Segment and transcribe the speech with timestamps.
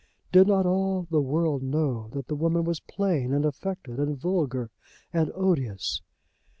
[0.31, 4.71] Did not all the world know that the woman was plain and affected, and vulgar,
[5.13, 6.01] and odious?